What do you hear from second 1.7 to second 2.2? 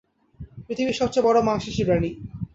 প্রাণী।